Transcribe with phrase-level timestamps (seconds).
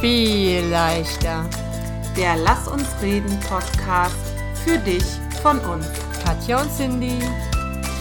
[0.00, 1.50] viel leichter.
[2.16, 4.14] Der Lass uns reden Podcast
[4.64, 5.02] für dich
[5.42, 5.86] von uns.
[6.24, 7.18] Katja und Cindy,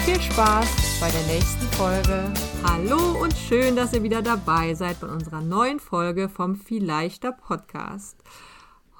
[0.05, 2.31] viel Spaß bei der nächsten Folge.
[2.63, 7.31] Hallo und schön, dass ihr wieder dabei seid bei unserer neuen Folge vom Viel leichter
[7.31, 8.15] Podcast.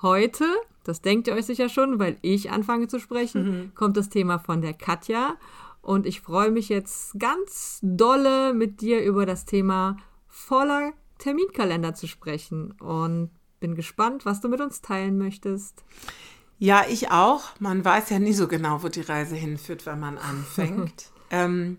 [0.01, 0.45] Heute,
[0.83, 3.75] das denkt ihr euch sicher schon, weil ich anfange zu sprechen, mhm.
[3.75, 5.35] kommt das Thema von der Katja.
[5.81, 12.07] Und ich freue mich jetzt ganz dolle mit dir über das Thema voller Terminkalender zu
[12.07, 15.83] sprechen und bin gespannt, was du mit uns teilen möchtest.
[16.59, 17.59] Ja, ich auch.
[17.59, 21.11] Man weiß ja nie so genau, wo die Reise hinführt, wenn man anfängt.
[21.29, 21.77] ähm,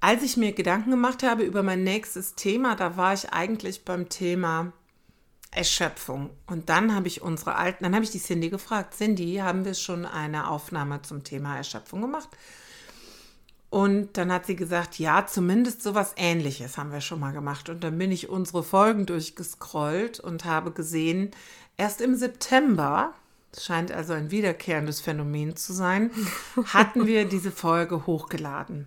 [0.00, 4.08] als ich mir Gedanken gemacht habe über mein nächstes Thema, da war ich eigentlich beim
[4.08, 4.72] Thema
[5.50, 6.30] Erschöpfung.
[6.46, 9.74] Und dann habe ich unsere alten, dann habe ich die Cindy gefragt, Cindy, haben wir
[9.74, 12.28] schon eine Aufnahme zum Thema Erschöpfung gemacht?
[13.70, 17.68] Und dann hat sie gesagt, ja, zumindest sowas ähnliches haben wir schon mal gemacht.
[17.68, 21.32] Und dann bin ich unsere Folgen durchgescrollt und habe gesehen,
[21.76, 23.12] erst im September,
[23.52, 26.10] das scheint also ein wiederkehrendes Phänomen zu sein,
[26.64, 28.86] hatten wir diese Folge hochgeladen.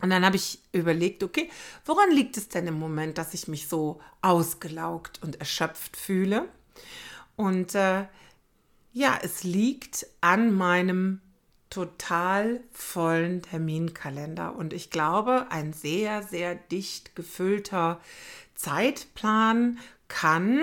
[0.00, 1.48] Und dann habe ich überlegt, okay,
[1.84, 6.48] woran liegt es denn im Moment, dass ich mich so ausgelaugt und erschöpft fühle?
[7.36, 8.04] Und äh,
[8.92, 11.20] ja, es liegt an meinem
[11.74, 14.54] total vollen Terminkalender.
[14.54, 18.00] Und ich glaube, ein sehr, sehr dicht gefüllter
[18.54, 20.60] Zeitplan kann,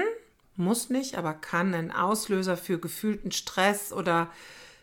[0.56, 4.32] muss nicht, aber kann ein Auslöser für gefühlten Stress oder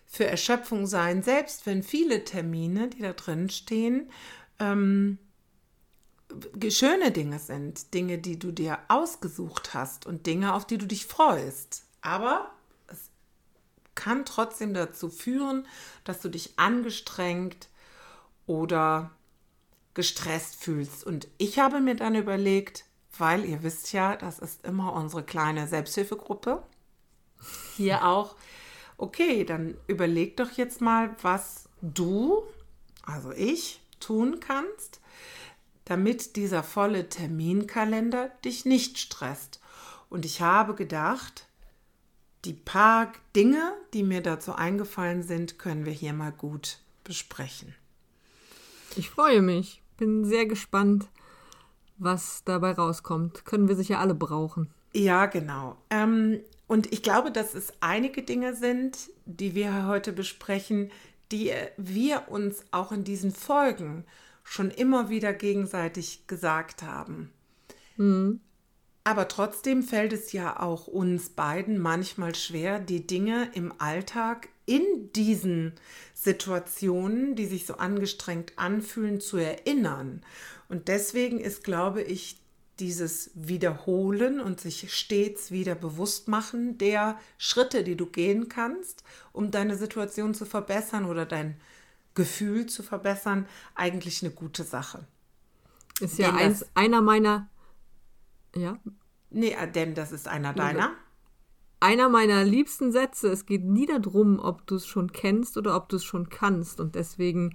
[0.06, 4.10] für Erschöpfung sein, selbst wenn viele Termine, die da drin stehen,
[4.58, 5.18] ähm,
[6.68, 11.06] schöne Dinge sind, Dinge, die du dir ausgesucht hast und Dinge, auf die du dich
[11.06, 11.84] freust.
[12.02, 12.50] Aber
[13.98, 15.66] kann trotzdem dazu führen,
[16.04, 17.68] dass du dich angestrengt
[18.46, 19.10] oder
[19.92, 21.02] gestresst fühlst.
[21.04, 22.84] Und ich habe mir dann überlegt,
[23.18, 26.62] weil ihr wisst ja, das ist immer unsere kleine Selbsthilfegruppe,
[27.76, 28.36] hier auch,
[28.98, 32.44] okay, dann überleg doch jetzt mal, was du,
[33.02, 35.00] also ich, tun kannst,
[35.84, 39.60] damit dieser volle Terminkalender dich nicht stresst.
[40.08, 41.48] Und ich habe gedacht,
[42.44, 47.74] die paar Dinge, die mir dazu eingefallen sind, können wir hier mal gut besprechen.
[48.96, 49.82] Ich freue mich.
[49.96, 51.08] Bin sehr gespannt,
[51.98, 53.44] was dabei rauskommt.
[53.44, 54.70] Können wir sicher alle brauchen.
[54.92, 55.76] Ja, genau.
[55.90, 60.90] Ähm, und ich glaube, dass es einige Dinge sind, die wir heute besprechen,
[61.32, 64.04] die wir uns auch in diesen Folgen
[64.44, 67.30] schon immer wieder gegenseitig gesagt haben.
[67.96, 68.40] Mhm.
[69.04, 75.10] Aber trotzdem fällt es ja auch uns beiden manchmal schwer, die Dinge im Alltag in
[75.14, 75.72] diesen
[76.12, 80.22] Situationen, die sich so angestrengt anfühlen, zu erinnern.
[80.68, 82.38] Und deswegen ist, glaube ich,
[82.78, 89.50] dieses Wiederholen und sich stets wieder bewusst machen der Schritte, die du gehen kannst, um
[89.50, 91.56] deine Situation zu verbessern oder dein
[92.14, 95.06] Gefühl zu verbessern, eigentlich eine gute Sache.
[96.00, 97.48] Ist ja eins, einer meiner
[98.58, 98.78] ja.
[99.30, 100.92] Nee, äh, denn das ist einer deiner.
[101.80, 103.28] Einer meiner liebsten Sätze.
[103.28, 106.80] Es geht nie darum, ob du es schon kennst oder ob du es schon kannst.
[106.80, 107.54] Und deswegen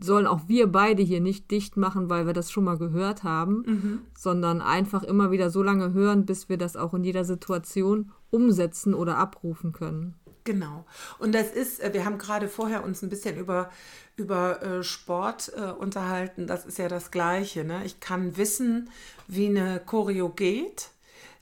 [0.00, 3.62] sollen auch wir beide hier nicht dicht machen, weil wir das schon mal gehört haben,
[3.66, 4.00] mhm.
[4.16, 8.94] sondern einfach immer wieder so lange hören, bis wir das auch in jeder Situation umsetzen
[8.94, 10.14] oder abrufen können.
[10.46, 10.86] Genau.
[11.18, 13.68] Und das ist, äh, wir haben gerade vorher uns ein bisschen über,
[14.14, 16.46] über äh, Sport äh, unterhalten.
[16.46, 17.64] Das ist ja das Gleiche.
[17.64, 17.84] Ne?
[17.84, 18.88] Ich kann wissen,
[19.26, 20.90] wie eine Choreo geht,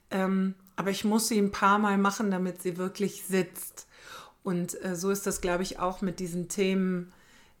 [0.09, 3.87] ähm, aber ich muss sie ein paar Mal machen, damit sie wirklich sitzt.
[4.43, 7.11] Und so ist das, glaube ich, auch mit diesen Themen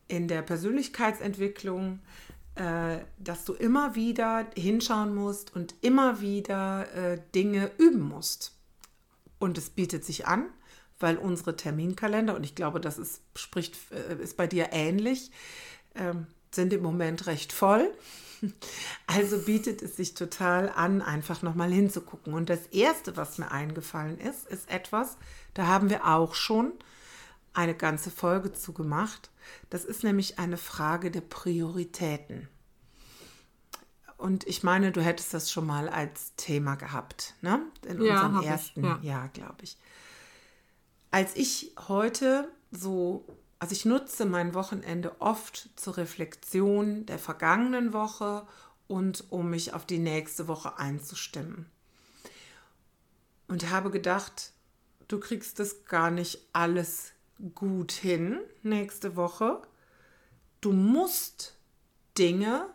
[0.07, 1.99] in der Persönlichkeitsentwicklung,
[3.17, 6.85] dass du immer wieder hinschauen musst und immer wieder
[7.33, 8.53] Dinge üben musst.
[9.39, 10.45] Und es bietet sich an
[10.99, 15.31] weil unsere Terminkalender, und ich glaube, das ist, spricht, äh, ist bei dir ähnlich,
[15.95, 17.91] ähm, sind im Moment recht voll.
[19.07, 22.33] Also bietet es sich total an, einfach nochmal hinzugucken.
[22.33, 25.17] Und das Erste, was mir eingefallen ist, ist etwas,
[25.55, 26.73] da haben wir auch schon
[27.53, 29.31] eine ganze Folge zu gemacht.
[29.69, 32.47] Das ist nämlich eine Frage der Prioritäten.
[34.17, 37.61] Und ich meine, du hättest das schon mal als Thema gehabt, ne?
[37.87, 38.99] In ja, unserem ersten ich, ja.
[39.01, 39.77] Jahr, glaube ich
[41.15, 43.25] als ich heute so,
[43.57, 48.45] also ich nutze mein Wochenende oft zur Reflexion der vergangenen Woche
[48.87, 51.67] und um mich auf die nächste Woche einzustimmen.
[53.47, 54.51] Und habe gedacht,
[55.07, 57.13] du kriegst das gar nicht alles
[57.53, 59.61] gut hin nächste Woche.
[60.59, 61.55] Du musst
[62.17, 62.67] Dinge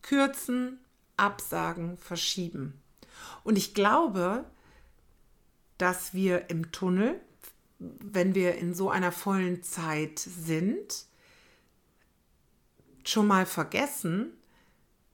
[0.00, 0.78] kürzen,
[1.18, 2.80] absagen, verschieben.
[3.44, 4.46] Und ich glaube,
[5.76, 7.20] dass wir im Tunnel,
[7.78, 11.06] wenn wir in so einer vollen Zeit sind,
[13.04, 14.32] schon mal vergessen,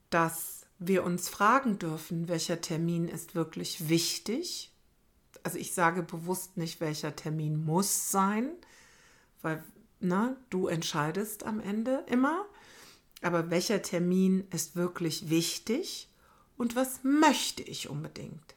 [0.09, 4.71] dass wir uns fragen dürfen, welcher Termin ist wirklich wichtig.
[5.43, 8.51] Also ich sage bewusst nicht, welcher Termin muss sein,
[9.41, 9.63] weil
[9.99, 12.45] na, du entscheidest am Ende immer.
[13.21, 16.09] Aber welcher Termin ist wirklich wichtig
[16.57, 18.54] und was möchte ich unbedingt?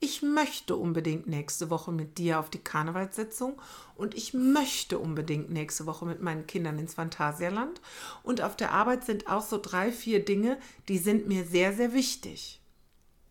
[0.00, 3.60] Ich möchte unbedingt nächste Woche mit dir auf die Karnevalssitzung
[3.96, 7.80] und ich möchte unbedingt nächste Woche mit meinen Kindern ins Phantasialand.
[8.22, 10.58] Und auf der Arbeit sind auch so drei, vier Dinge,
[10.88, 12.60] die sind mir sehr, sehr wichtig.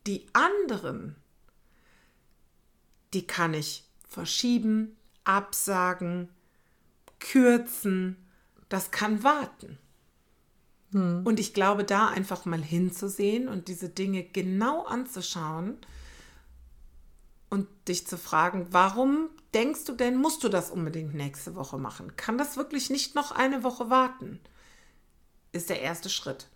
[0.07, 1.15] Die anderen,
[3.13, 6.29] die kann ich verschieben, absagen,
[7.19, 8.17] kürzen.
[8.67, 9.77] Das kann warten.
[10.91, 11.21] Hm.
[11.25, 15.77] Und ich glaube, da einfach mal hinzusehen und diese Dinge genau anzuschauen,
[17.49, 22.15] und dich zu fragen, warum denkst du denn, musst du das unbedingt nächste Woche machen?
[22.15, 24.39] Kann das wirklich nicht noch eine Woche warten?
[25.51, 26.47] Ist der erste Schritt.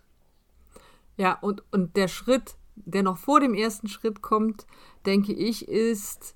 [1.16, 4.66] Ja, und, und der Schritt, der noch vor dem ersten Schritt kommt,
[5.06, 6.34] denke ich, ist,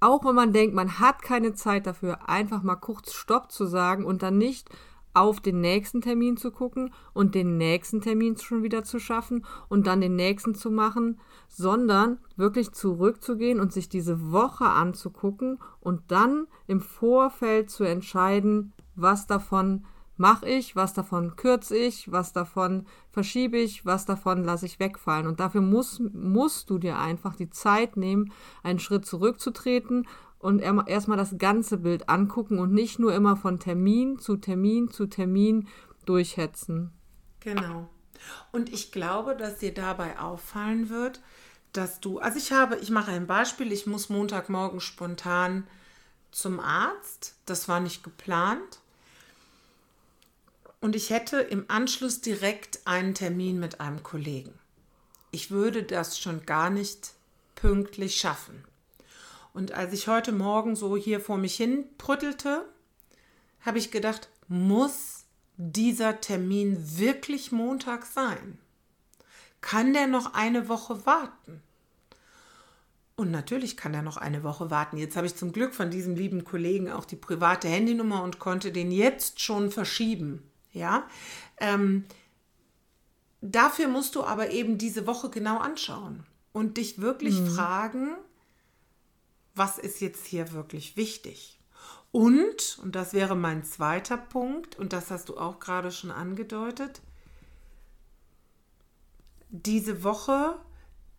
[0.00, 4.04] auch wenn man denkt, man hat keine Zeit dafür, einfach mal kurz Stopp zu sagen
[4.04, 4.68] und dann nicht
[5.14, 9.86] auf den nächsten Termin zu gucken und den nächsten Termin schon wieder zu schaffen und
[9.86, 16.46] dann den nächsten zu machen, sondern wirklich zurückzugehen und sich diese Woche anzugucken und dann
[16.66, 19.84] im Vorfeld zu entscheiden, was davon
[20.16, 25.26] mache ich, was davon kürze ich, was davon verschiebe ich, was davon lasse ich wegfallen.
[25.26, 28.32] Und dafür muss, musst du dir einfach die Zeit nehmen,
[28.62, 30.06] einen Schritt zurückzutreten
[30.42, 35.06] und erstmal das ganze Bild angucken und nicht nur immer von Termin zu Termin zu
[35.06, 35.68] Termin
[36.04, 36.92] durchhetzen.
[37.40, 37.88] Genau.
[38.50, 41.20] Und ich glaube, dass dir dabei auffallen wird,
[41.72, 45.66] dass du, also ich habe, ich mache ein Beispiel, ich muss Montagmorgen spontan
[46.32, 47.36] zum Arzt.
[47.46, 48.80] Das war nicht geplant.
[50.80, 54.52] Und ich hätte im Anschluss direkt einen Termin mit einem Kollegen.
[55.30, 57.12] Ich würde das schon gar nicht
[57.54, 58.64] pünktlich schaffen.
[59.52, 62.64] Und als ich heute Morgen so hier vor mich hin prüttelte,
[63.60, 65.24] habe ich gedacht, muss
[65.56, 68.58] dieser Termin wirklich Montag sein?
[69.60, 71.62] Kann der noch eine Woche warten?
[73.14, 74.96] Und natürlich kann er noch eine Woche warten.
[74.96, 78.72] Jetzt habe ich zum Glück von diesem lieben Kollegen auch die private Handynummer und konnte
[78.72, 80.42] den jetzt schon verschieben.
[80.72, 81.06] Ja,
[81.58, 82.06] ähm,
[83.42, 87.50] dafür musst du aber eben diese Woche genau anschauen und dich wirklich mhm.
[87.50, 88.16] fragen,
[89.54, 91.58] was ist jetzt hier wirklich wichtig?
[92.10, 97.00] Und, und das wäre mein zweiter Punkt, und das hast du auch gerade schon angedeutet,
[99.48, 100.58] diese Woche,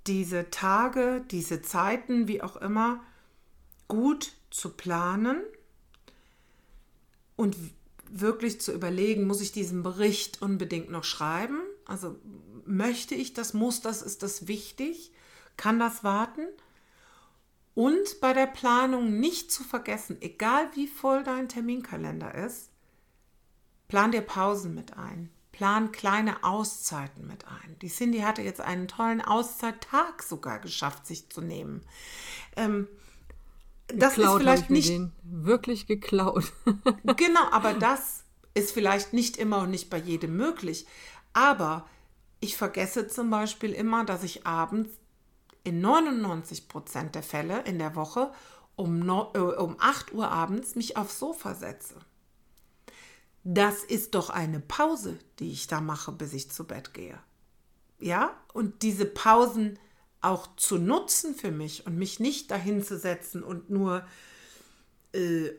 [0.07, 3.03] diese Tage, diese Zeiten, wie auch immer,
[3.87, 5.41] gut zu planen
[7.35, 7.55] und
[8.09, 11.59] wirklich zu überlegen, muss ich diesen Bericht unbedingt noch schreiben?
[11.85, 12.15] Also
[12.65, 15.11] möchte ich das, muss das, ist das wichtig?
[15.57, 16.47] Kann das warten?
[17.75, 22.69] Und bei der Planung nicht zu vergessen, egal wie voll dein Terminkalender ist,
[23.87, 25.29] plan dir Pausen mit ein.
[25.51, 27.77] Plan kleine Auszeiten mit ein.
[27.81, 31.81] Die Cindy hatte jetzt einen tollen Auszeittag sogar geschafft, sich zu nehmen.
[32.55, 32.87] Ähm,
[33.87, 36.51] das geklaut, ist vielleicht nicht wirklich geklaut.
[37.17, 38.23] genau, aber das
[38.55, 40.87] ist vielleicht nicht immer und nicht bei jedem möglich.
[41.33, 41.87] Aber
[42.39, 44.89] ich vergesse zum Beispiel immer, dass ich abends
[45.63, 48.31] in 99 Prozent der Fälle in der Woche
[48.75, 51.95] um, no, äh, um 8 Uhr abends mich aufs Sofa setze.
[53.43, 57.19] Das ist doch eine Pause, die ich da mache, bis ich zu Bett gehe.
[57.99, 59.77] Ja, und diese Pausen
[60.21, 64.05] auch zu nutzen für mich und mich nicht dahin zu setzen und nur
[65.13, 65.51] äh,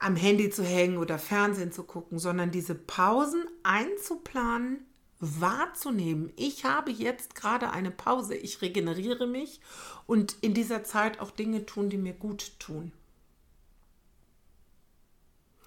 [0.00, 4.84] am Handy zu hängen oder Fernsehen zu gucken, sondern diese Pausen einzuplanen
[5.22, 6.32] wahrzunehmen.
[6.36, 9.60] Ich habe jetzt gerade eine Pause, ich regeneriere mich
[10.06, 12.90] und in dieser Zeit auch Dinge tun, die mir gut tun.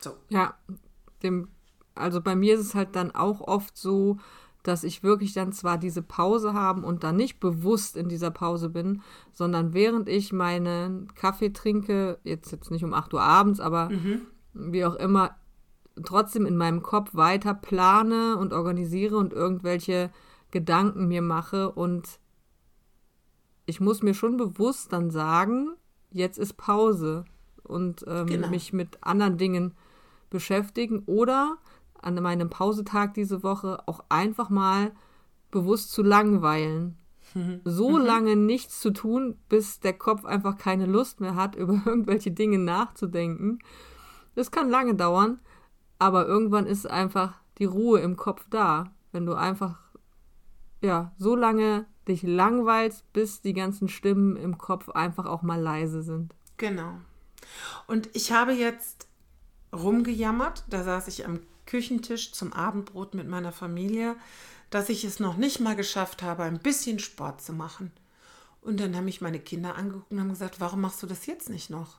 [0.02, 0.18] So.
[0.28, 0.56] Ja,
[1.24, 1.48] dem,
[1.96, 4.18] also bei mir ist es halt dann auch oft so,
[4.62, 8.70] dass ich wirklich dann zwar diese Pause haben und dann nicht bewusst in dieser Pause
[8.70, 13.90] bin, sondern während ich meinen Kaffee trinke, jetzt jetzt nicht um 8 Uhr abends, aber
[13.90, 14.24] mhm.
[14.54, 15.38] wie auch immer,
[16.04, 20.12] trotzdem in meinem Kopf weiter plane und organisiere und irgendwelche
[20.52, 22.20] Gedanken mir mache und
[23.66, 25.74] ich muss mir schon bewusst dann sagen,
[26.12, 27.25] jetzt ist Pause
[27.64, 28.50] und ähm, genau.
[28.50, 29.74] mich mit anderen Dingen
[30.30, 31.58] beschäftigen oder
[32.02, 34.92] an meinem Pausetag diese Woche auch einfach mal
[35.50, 36.98] bewusst zu langweilen.
[37.66, 42.32] So lange nichts zu tun, bis der Kopf einfach keine Lust mehr hat, über irgendwelche
[42.32, 43.60] Dinge nachzudenken.
[44.36, 45.40] Das kann lange dauern,
[46.00, 49.80] aber irgendwann ist einfach die Ruhe im Kopf da, wenn du einfach
[50.82, 56.04] ja, so lange dich langweilst, bis die ganzen Stimmen im Kopf einfach auch mal leise
[56.04, 56.34] sind.
[56.58, 56.94] Genau.
[57.88, 59.08] Und ich habe jetzt
[59.74, 64.16] rumgejammert, da saß ich am Küchentisch zum Abendbrot mit meiner Familie,
[64.70, 67.92] dass ich es noch nicht mal geschafft habe, ein bisschen Sport zu machen.
[68.62, 71.50] Und dann haben mich meine Kinder angeguckt und haben gesagt, warum machst du das jetzt
[71.50, 71.98] nicht noch?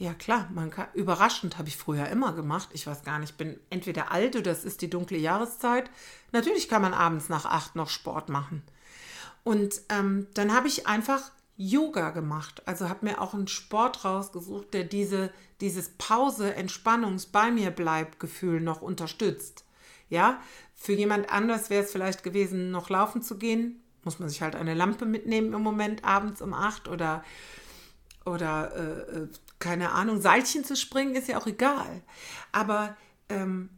[0.00, 2.68] Ja klar, man kann, überraschend habe ich früher immer gemacht.
[2.72, 5.90] Ich weiß gar nicht, ich bin entweder alt oder es ist die dunkle Jahreszeit.
[6.30, 8.62] Natürlich kann man abends nach acht noch Sport machen.
[9.42, 12.62] Und ähm, dann habe ich einfach Yoga gemacht.
[12.66, 18.20] Also habe mir auch einen Sport rausgesucht, der diese, dieses Pause, Entspannungs, bei mir bleibt
[18.20, 19.64] Gefühl noch unterstützt.
[20.08, 20.40] Ja,
[20.76, 23.82] für jemand anders wäre es vielleicht gewesen, noch laufen zu gehen.
[24.04, 27.24] Muss man sich halt eine Lampe mitnehmen im Moment abends um acht oder,
[28.24, 32.02] oder äh, äh keine Ahnung, Seilchen zu springen, ist ja auch egal.
[32.52, 32.96] Aber
[33.28, 33.70] ähm,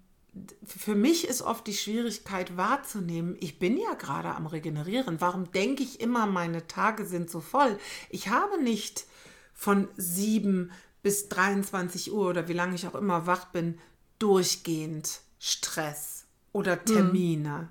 [0.64, 5.20] für mich ist oft die Schwierigkeit wahrzunehmen, ich bin ja gerade am Regenerieren.
[5.20, 7.78] Warum denke ich immer, meine Tage sind so voll?
[8.10, 9.06] Ich habe nicht
[9.54, 10.70] von 7
[11.02, 13.78] bis 23 Uhr oder wie lange ich auch immer wach bin,
[14.18, 16.84] durchgehend Stress oder hm.
[16.84, 17.58] Termine.
[17.58, 17.68] Hm.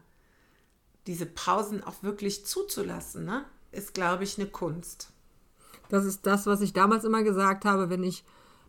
[1.08, 3.46] Diese Pausen auch wirklich zuzulassen, ne?
[3.72, 5.10] ist, glaube ich, eine Kunst.
[5.90, 8.24] Das ist das, was ich damals immer gesagt habe, wenn ich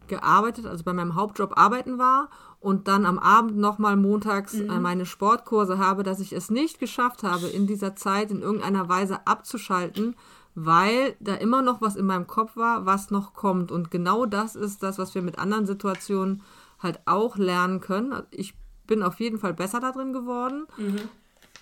[0.09, 4.83] gearbeitet, also bei meinem Hauptjob arbeiten war und dann am Abend nochmal montags äh, mhm.
[4.83, 9.27] meine Sportkurse habe, dass ich es nicht geschafft habe, in dieser Zeit in irgendeiner Weise
[9.27, 10.17] abzuschalten,
[10.55, 13.71] weil da immer noch was in meinem Kopf war, was noch kommt.
[13.71, 16.43] Und genau das ist das, was wir mit anderen Situationen
[16.81, 18.23] halt auch lernen können.
[18.31, 18.55] Ich
[18.87, 20.67] bin auf jeden Fall besser da drin geworden.
[20.77, 21.09] Mhm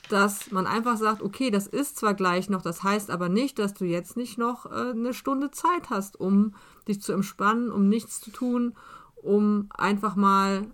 [0.09, 3.75] dass man einfach sagt, okay, das ist zwar gleich noch, das heißt aber nicht, dass
[3.75, 6.55] du jetzt nicht noch äh, eine Stunde Zeit hast, um
[6.87, 8.77] dich zu entspannen, um nichts zu tun,
[9.17, 10.67] um einfach mal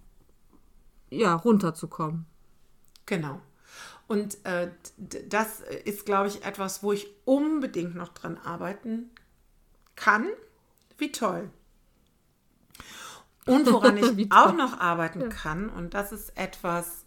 [1.10, 2.26] ja runterzukommen.
[3.06, 3.40] Genau.
[4.06, 9.10] Und äh, das ist, glaube ich, etwas, wo ich unbedingt noch dran arbeiten
[9.96, 10.28] kann.
[10.98, 11.50] Wie toll.
[13.46, 15.28] Und woran ich auch noch arbeiten ja.
[15.28, 17.04] kann, und das ist etwas,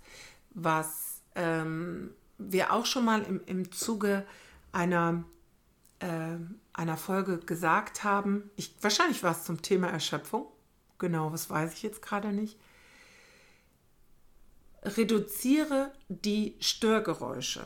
[0.53, 1.06] was
[1.37, 4.25] ähm, wir auch schon mal im, im Zuge
[4.71, 5.23] einer,
[5.99, 6.35] äh,
[6.73, 8.49] einer Folge gesagt haben.
[8.57, 10.47] Ich, wahrscheinlich war es zum Thema Erschöpfung.
[10.97, 12.57] Genau, was weiß ich jetzt gerade nicht.
[14.83, 17.65] Reduziere die Störgeräusche.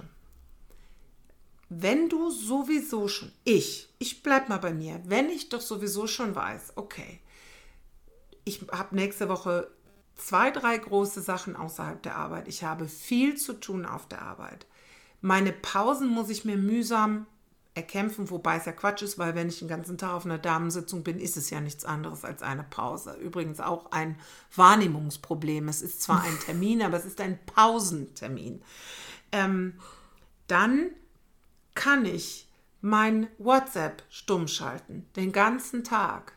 [1.69, 6.35] Wenn du sowieso schon, ich, ich bleib mal bei mir, wenn ich doch sowieso schon
[6.35, 7.21] weiß, okay,
[8.43, 9.71] ich habe nächste Woche
[10.21, 12.47] zwei, drei große Sachen außerhalb der Arbeit.
[12.47, 14.65] Ich habe viel zu tun auf der Arbeit.
[15.21, 17.27] Meine Pausen muss ich mir mühsam
[17.73, 21.03] erkämpfen, wobei es ja Quatsch ist, weil wenn ich den ganzen Tag auf einer Damensitzung
[21.03, 23.13] bin, ist es ja nichts anderes als eine Pause.
[23.13, 24.17] Übrigens auch ein
[24.55, 25.67] Wahrnehmungsproblem.
[25.69, 28.61] Es ist zwar ein Termin, aber es ist ein Pausentermin.
[29.31, 29.75] Ähm,
[30.47, 30.89] dann
[31.73, 32.49] kann ich
[32.81, 36.33] mein WhatsApp stumm schalten, den ganzen Tag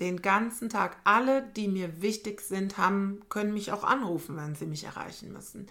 [0.00, 0.96] den ganzen Tag.
[1.04, 5.68] Alle, die mir wichtig sind, haben, können mich auch anrufen, wenn sie mich erreichen müssen.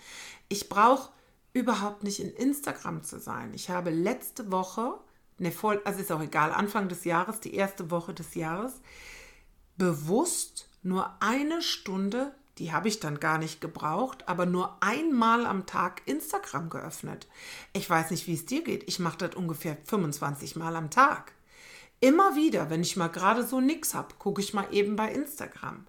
[0.48, 1.10] Ich brauche
[1.54, 3.54] überhaupt nicht in Instagram zu sein.
[3.54, 4.94] Ich habe letzte Woche,
[5.40, 8.74] ne, voll, also ist auch egal, Anfang des Jahres, die erste Woche des Jahres,
[9.78, 15.66] bewusst nur eine Stunde, die habe ich dann gar nicht gebraucht, aber nur einmal am
[15.66, 17.28] Tag Instagram geöffnet.
[17.74, 18.84] Ich weiß nicht, wie es dir geht.
[18.88, 21.32] Ich mache das ungefähr 25 Mal am Tag.
[22.02, 25.86] Immer wieder, wenn ich mal gerade so nichts habe, gucke ich mal eben bei Instagram.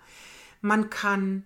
[0.60, 1.44] Man kann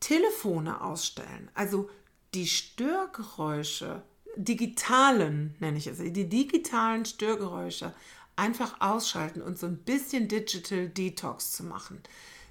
[0.00, 1.88] Telefone ausstellen, also
[2.34, 4.02] die Störgeräusche,
[4.36, 7.94] digitalen nenne ich es, die digitalen Störgeräusche
[8.36, 12.02] einfach ausschalten und so ein bisschen Digital Detox zu machen,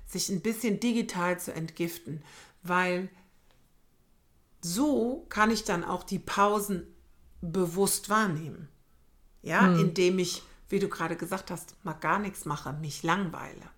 [0.05, 2.23] sich ein bisschen digital zu entgiften,
[2.63, 3.09] weil
[4.61, 6.85] so kann ich dann auch die Pausen
[7.41, 8.67] bewusst wahrnehmen.
[9.41, 9.79] Ja, hm.
[9.79, 13.69] indem ich wie du gerade gesagt hast, mal gar nichts mache, mich langweile.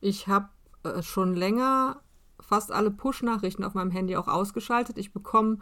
[0.00, 0.48] Ich habe
[0.82, 2.00] äh, schon länger
[2.40, 4.98] fast alle Push-Nachrichten auf meinem Handy auch ausgeschaltet.
[4.98, 5.58] Ich bekomme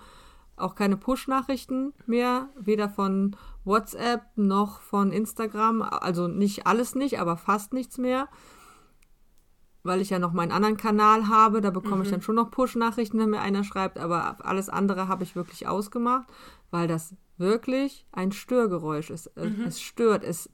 [0.56, 5.82] auch keine Push-Nachrichten mehr, weder von WhatsApp noch von Instagram.
[5.82, 8.28] Also nicht alles nicht, aber fast nichts mehr.
[9.82, 12.02] Weil ich ja noch meinen anderen Kanal habe, da bekomme mhm.
[12.02, 15.66] ich dann schon noch Push-Nachrichten, wenn mir einer schreibt, aber alles andere habe ich wirklich
[15.66, 16.26] ausgemacht,
[16.70, 19.30] weil das wirklich ein Störgeräusch ist.
[19.36, 19.64] Mhm.
[19.66, 20.50] Es stört, es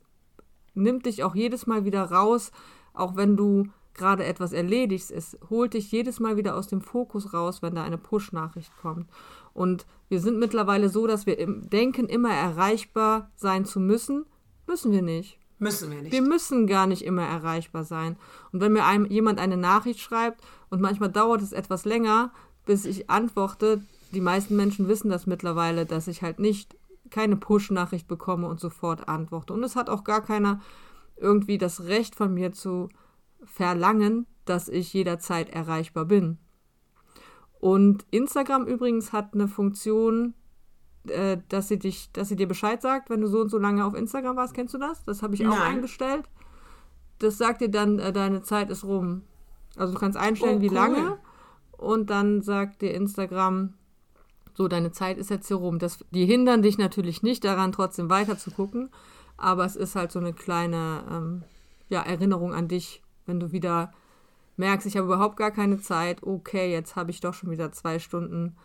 [0.74, 2.52] nimmt dich auch jedes Mal wieder raus,
[2.92, 5.10] auch wenn du gerade etwas erledigst.
[5.10, 9.08] Es holt dich jedes Mal wieder aus dem Fokus raus, wenn da eine Push-Nachricht kommt.
[9.52, 14.26] Und wir sind mittlerweile so, dass wir im denken, immer erreichbar sein zu müssen.
[14.66, 15.38] Müssen wir nicht.
[15.58, 16.12] Müssen wir nicht.
[16.12, 18.16] Wir müssen gar nicht immer erreichbar sein.
[18.52, 22.32] Und wenn mir einem, jemand eine Nachricht schreibt und manchmal dauert es etwas länger,
[22.66, 23.82] bis ich antworte,
[24.14, 26.76] die meisten Menschen wissen das mittlerweile, dass ich halt nicht
[27.10, 29.52] keine Push-Nachricht bekomme und sofort antworte.
[29.52, 30.60] Und es hat auch gar keiner
[31.16, 32.88] irgendwie das Recht von mir zu
[33.44, 36.38] verlangen, dass ich jederzeit erreichbar bin.
[37.60, 40.34] Und Instagram übrigens hat eine Funktion,
[41.08, 43.84] äh, dass sie dich, dass sie dir Bescheid sagt, wenn du so und so lange
[43.84, 44.54] auf Instagram warst.
[44.54, 45.02] Kennst du das?
[45.04, 45.76] Das habe ich auch Nein.
[45.76, 46.24] eingestellt.
[47.18, 49.22] Das sagt dir dann, äh, deine Zeit ist rum.
[49.76, 50.74] Also du kannst einstellen, Oh, wie cool.
[50.74, 51.18] lange.
[51.72, 53.74] Und dann sagt dir Instagram,
[54.56, 55.78] so, deine Zeit ist jetzt hier rum.
[55.78, 58.90] Das, die hindern dich natürlich nicht daran, trotzdem weiter zu gucken.
[59.36, 61.42] Aber es ist halt so eine kleine ähm,
[61.88, 63.92] ja, Erinnerung an dich, wenn du wieder
[64.56, 66.22] merkst, ich habe überhaupt gar keine Zeit.
[66.22, 68.56] Okay, jetzt habe ich doch schon wieder zwei Stunden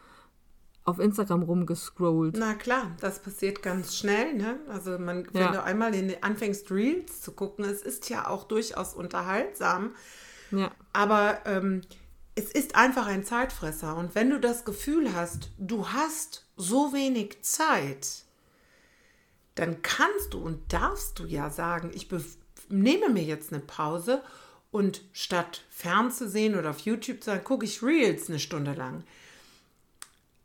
[0.84, 2.36] auf Instagram rumgescrollt.
[2.38, 4.34] Na klar, das passiert ganz schnell.
[4.36, 4.60] Ne?
[4.70, 5.52] Also man, wenn Ja.
[5.52, 9.96] du einmal in, anfängst, Reels zu gucken, es ist ja auch durchaus unterhaltsam,
[10.52, 11.82] Ja, aber ähm,
[12.36, 13.96] es ist einfach ein Zeitfresser.
[13.98, 18.24] Und wenn du das Gefühl hast, du hast so wenig Zeit,
[19.56, 22.08] dann kannst du und darfst du ja sagen, ich
[22.70, 24.24] nehme mir jetzt eine Pause
[24.72, 29.04] und statt fernzusehen oder auf YouTube zu sein, gucke ich Reels eine Stunde lang.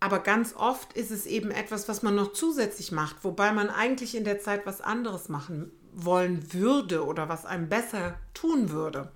[0.01, 4.15] Aber ganz oft ist es eben etwas, was man noch zusätzlich macht, wobei man eigentlich
[4.15, 9.13] in der Zeit was anderes machen wollen würde oder was einem besser tun würde.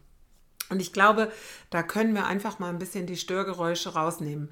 [0.71, 1.33] Und ich glaube,
[1.71, 4.51] da können wir einfach mal ein bisschen die Störgeräusche rausnehmen.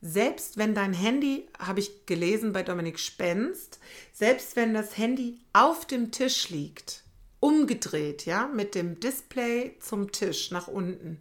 [0.00, 3.80] Selbst wenn dein Handy, habe ich gelesen bei Dominik Spenst,
[4.12, 7.04] selbst wenn das Handy auf dem Tisch liegt,
[7.40, 11.20] umgedreht, ja, mit dem Display zum Tisch nach unten,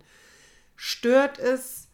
[0.75, 1.87] stört es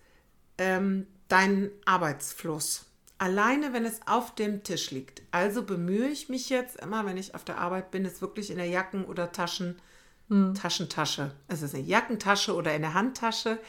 [0.58, 2.86] ähm, deinen Arbeitsfluss.
[3.20, 5.22] Alleine, wenn es auf dem Tisch liegt.
[5.32, 8.57] Also bemühe ich mich jetzt immer, wenn ich auf der Arbeit bin, es wirklich in
[8.57, 9.79] der Jacken- oder Taschen,
[10.29, 13.59] Taschentasche, es ist eine Jackentasche oder in der Handtasche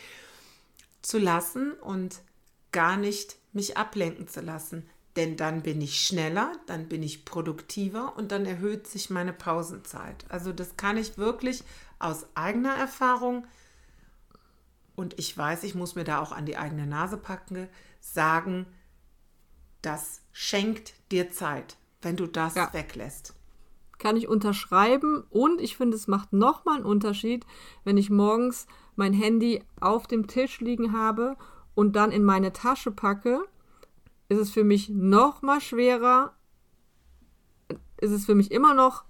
[1.01, 2.20] zu lassen und
[2.73, 4.88] gar nicht mich ablenken zu lassen.
[5.16, 10.25] Denn dann bin ich schneller, dann bin ich produktiver und dann erhöht sich meine Pausenzeit.
[10.29, 11.64] Also das kann ich wirklich
[11.99, 13.46] aus eigener Erfahrung
[14.94, 17.68] und ich weiß, ich muss mir da auch an die eigene Nase packen,
[18.01, 18.66] sagen,
[19.83, 22.73] das schenkt dir Zeit, wenn du das Ja.
[22.73, 23.35] weglässt.
[24.01, 27.47] Kann ich unterschreiben und ich finde, es macht nochmal einen Unterschied,
[27.85, 31.37] wenn ich morgens mein Handy auf dem Tisch liegen habe
[31.75, 33.45] und dann in meine Tasche packe,
[34.29, 36.35] ist es für mich nochmal schwerer,
[37.99, 39.05] ist es für mich immer noch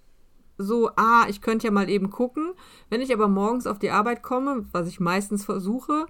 [0.58, 2.52] so, ah, ich könnte ja mal eben gucken.
[2.90, 6.06] Wenn ich aber morgens auf die Arbeit komme, was ich meistens versuche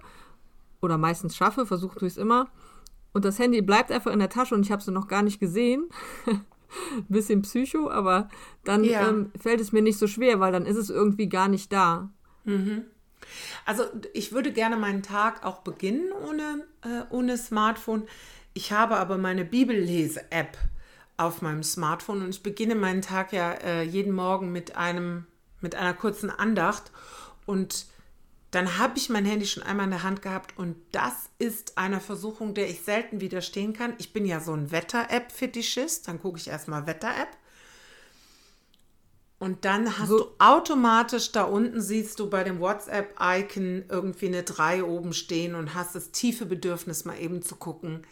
[0.81, 2.49] oder meistens schaffe, versuche ich es immer,
[3.13, 5.39] und das Handy bleibt einfach in der Tasche und ich habe es noch gar nicht
[5.39, 5.89] gesehen,
[6.97, 8.29] ein bisschen psycho, aber
[8.63, 9.09] dann Ja.
[9.09, 12.09] ähm, fällt es mir nicht so schwer, weil dann ist es irgendwie gar nicht da.
[13.65, 18.03] Also ich würde gerne meinen Tag auch beginnen ohne, äh, ohne Smartphone.
[18.53, 20.57] Ich habe aber meine Bibellese-App
[21.17, 25.25] auf meinem Smartphone und ich beginne meinen Tag ja äh, jeden Morgen mit einem
[25.61, 26.91] mit einer kurzen Andacht
[27.45, 27.85] und
[28.51, 31.99] dann habe ich mein Handy schon einmal in der Hand gehabt und das ist eine
[32.01, 33.93] Versuchung, der ich selten widerstehen kann.
[33.97, 37.29] Ich bin ja so ein Wetter-App-Fetischist, dann gucke ich erstmal Wetter-App.
[39.39, 44.43] Und dann hast So- du automatisch da unten siehst du bei dem WhatsApp-Icon irgendwie eine
[44.43, 48.05] 3 oben stehen und hast das tiefe Bedürfnis, mal eben zu gucken,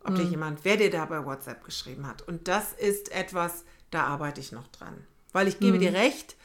[0.00, 2.20] ob dir jemand, wer dir da bei WhatsApp geschrieben hat.
[2.28, 5.06] Und das ist etwas, da arbeite ich noch dran.
[5.32, 6.36] Weil ich gebe dir recht,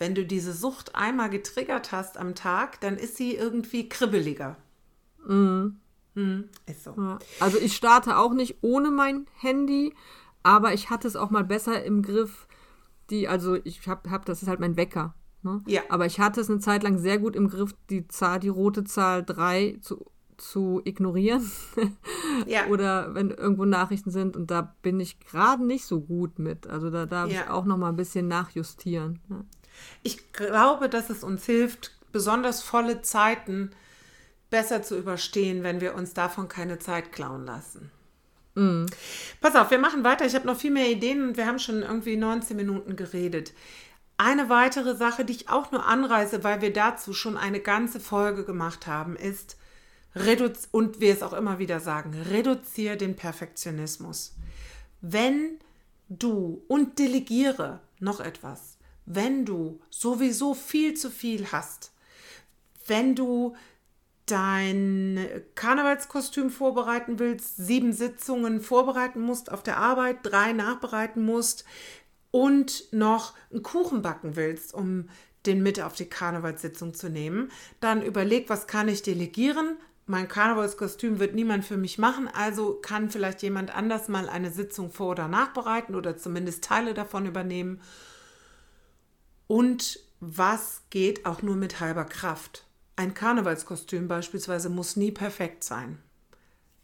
[0.00, 4.56] wenn du diese Sucht einmal getriggert hast am Tag, dann ist sie irgendwie kribbeliger.
[5.26, 5.76] Mhm.
[6.66, 6.94] Ist so.
[6.96, 7.18] Ja.
[7.38, 9.94] Also ich starte auch nicht ohne mein Handy,
[10.42, 12.48] aber ich hatte es auch mal besser im Griff.
[13.10, 15.14] Die, also ich habe, hab, das ist halt mein Wecker.
[15.42, 15.62] Ne?
[15.66, 15.82] Ja.
[15.88, 18.84] Aber ich hatte es eine Zeit lang sehr gut im Griff, die Zahl, die rote
[18.84, 21.50] Zahl 3 zu, zu ignorieren.
[22.46, 22.66] Ja.
[22.68, 26.66] Oder wenn irgendwo Nachrichten sind und da bin ich gerade nicht so gut mit.
[26.66, 27.50] Also da darf ich Ja.
[27.50, 29.18] auch noch mal ein bisschen nachjustieren.
[29.28, 29.44] Ne?
[30.02, 33.70] Ich glaube, dass es uns hilft, besonders volle Zeiten
[34.50, 37.90] besser zu überstehen, wenn wir uns davon keine Zeit klauen lassen.
[39.40, 40.26] Pass auf, wir machen weiter.
[40.26, 43.52] Ich habe noch viel mehr Ideen und wir haben schon irgendwie 19 Minuten geredet.
[44.16, 48.44] Eine weitere Sache, die ich auch nur anreiße, weil wir dazu schon eine ganze Folge
[48.44, 49.56] gemacht haben, ist,
[50.14, 54.34] reduz und wir es auch immer wieder sagen, reduziere den Perfektionismus.
[55.00, 55.58] Wenn
[56.08, 61.92] du und delegiere noch etwas, wenn du sowieso viel zu viel hast,
[62.86, 63.54] wenn du
[64.26, 65.18] dein
[65.54, 71.64] Karnevalskostüm vorbereiten willst, sieben Sitzungen vorbereiten musst auf der Arbeit, drei nachbereiten musst
[72.30, 75.08] und noch einen Kuchen backen willst, um
[75.46, 79.76] den mit auf die Karnevalssitzung zu nehmen, dann überleg, was kann ich delegieren?
[80.06, 84.90] Mein Karnevalskostüm wird niemand für mich machen, also kann vielleicht jemand anders mal eine Sitzung
[84.90, 87.80] vor- oder nachbereiten oder zumindest Teile davon übernehmen.
[89.50, 92.66] Und was geht auch nur mit halber Kraft?
[92.94, 95.98] Ein Karnevalskostüm beispielsweise muss nie perfekt sein.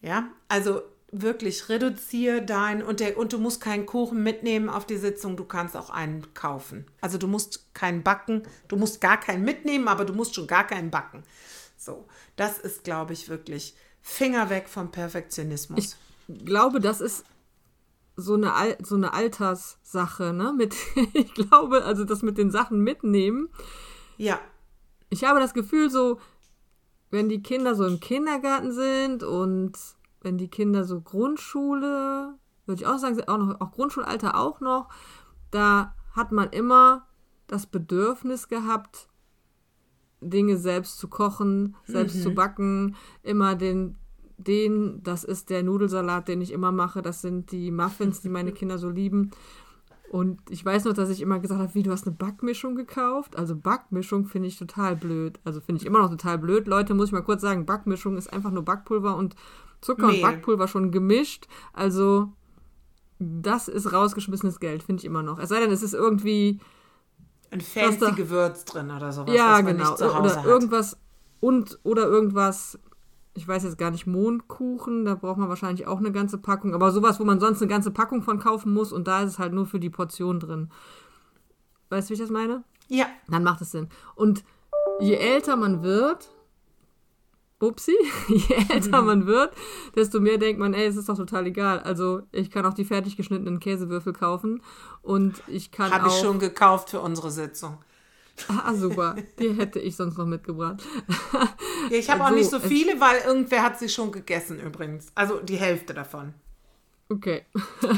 [0.00, 4.96] Ja, also wirklich reduziere dein und, der, und du musst keinen Kuchen mitnehmen auf die
[4.96, 6.86] Sitzung, du kannst auch einen kaufen.
[7.00, 10.66] Also du musst keinen backen, du musst gar keinen mitnehmen, aber du musst schon gar
[10.66, 11.22] keinen backen.
[11.76, 15.96] So, das ist, glaube ich, wirklich Finger weg vom Perfektionismus.
[16.26, 17.24] Ich glaube, das ist
[18.16, 20.52] so eine, Al so eine Alterssache, ne?
[20.56, 20.74] Mit,
[21.12, 23.48] ich glaube, also das mit den Sachen mitnehmen.
[24.16, 24.40] Ja.
[25.10, 26.18] Ich habe das Gefühl, so,
[27.10, 29.78] wenn die Kinder so im Kindergarten sind und
[30.22, 34.88] wenn die Kinder so Grundschule, würde ich auch sagen, auch noch, auch Grundschulalter auch noch,
[35.50, 37.06] da hat man immer
[37.46, 39.08] das Bedürfnis gehabt,
[40.20, 42.22] Dinge selbst zu kochen, selbst mhm.
[42.22, 43.96] zu backen, immer den,
[44.38, 48.52] den, das ist der Nudelsalat, den ich immer mache, das sind die Muffins, die meine
[48.52, 49.30] Kinder so lieben.
[50.10, 53.36] Und ich weiß noch, dass ich immer gesagt habe, wie, du hast eine Backmischung gekauft?
[53.36, 55.40] Also Backmischung finde ich total blöd.
[55.44, 56.68] Also finde ich immer noch total blöd.
[56.68, 59.34] Leute, muss ich mal kurz sagen, Backmischung ist einfach nur Backpulver und
[59.80, 60.16] Zucker Mehl.
[60.16, 61.48] und Backpulver schon gemischt.
[61.72, 62.32] Also
[63.18, 65.38] das ist rausgeschmissenes Geld, finde ich immer noch.
[65.38, 66.60] Es sei denn, es ist irgendwie
[67.50, 69.94] ein fancy da, Gewürz drin oder sowas, ja, genau.
[69.94, 70.46] oder hat.
[70.46, 70.98] irgendwas
[71.40, 72.78] und oder irgendwas
[73.36, 76.90] ich weiß jetzt gar nicht, Mondkuchen, da braucht man wahrscheinlich auch eine ganze Packung, aber
[76.90, 79.52] sowas, wo man sonst eine ganze Packung von kaufen muss und da ist es halt
[79.52, 80.70] nur für die Portion drin.
[81.90, 82.64] Weißt du, wie ich das meine?
[82.88, 83.06] Ja.
[83.28, 83.88] Dann macht es Sinn.
[84.14, 84.42] Und
[85.00, 86.30] je älter man wird,
[87.60, 87.96] upsi,
[88.28, 89.52] je älter man wird,
[89.94, 91.80] desto mehr denkt man, ey, es ist doch total egal.
[91.80, 94.62] Also ich kann auch die fertig geschnittenen Käsewürfel kaufen
[95.02, 96.04] und ich kann Hab auch...
[96.06, 97.78] Habe ich schon gekauft für unsere Sitzung.
[98.48, 99.16] Ah, super.
[99.38, 100.82] Die hätte ich sonst noch mitgebracht.
[101.90, 105.08] Ja, ich habe also, auch nicht so viele, weil irgendwer hat sie schon gegessen übrigens.
[105.14, 106.34] Also die Hälfte davon.
[107.08, 107.44] Okay.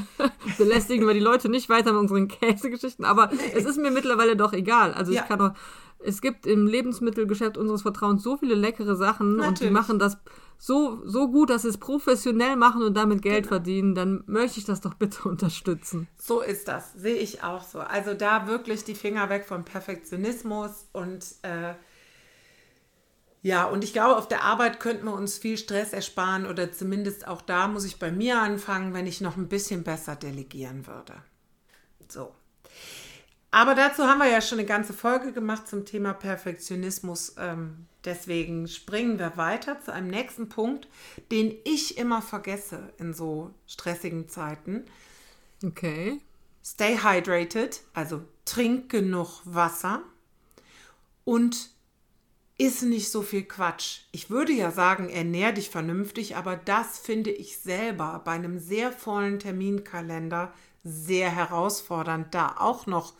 [0.58, 3.38] Belästigen wir die Leute nicht weiter mit unseren Käsegeschichten, aber nee.
[3.54, 4.92] es ist mir mittlerweile doch egal.
[4.92, 5.22] Also ja.
[5.22, 5.52] ich kann doch
[6.00, 9.48] es gibt im Lebensmittelgeschäft unseres Vertrauens so viele leckere Sachen Natürlich.
[9.48, 10.16] und die machen das
[10.56, 13.48] so, so gut, dass sie es professionell machen und damit Geld genau.
[13.48, 16.08] verdienen, dann möchte ich das doch bitte unterstützen.
[16.18, 17.80] So ist das, sehe ich auch so.
[17.80, 21.74] Also da wirklich die Finger weg vom Perfektionismus und äh,
[23.42, 27.26] ja, und ich glaube, auf der Arbeit könnten wir uns viel Stress ersparen oder zumindest
[27.28, 31.14] auch da muss ich bei mir anfangen, wenn ich noch ein bisschen besser delegieren würde.
[32.08, 32.34] So.
[33.50, 37.36] Aber dazu haben wir ja schon eine ganze Folge gemacht zum Thema Perfektionismus.
[37.38, 40.88] Ähm, deswegen springen wir weiter zu einem nächsten Punkt,
[41.30, 44.84] den ich immer vergesse in so stressigen Zeiten.
[45.64, 46.20] Okay.
[46.62, 50.02] Stay hydrated, also trink genug Wasser
[51.24, 51.70] und
[52.58, 54.00] iss nicht so viel Quatsch.
[54.10, 58.92] Ich würde ja sagen, ernähr dich vernünftig, aber das finde ich selber bei einem sehr
[58.92, 63.14] vollen Terminkalender sehr herausfordernd, da auch noch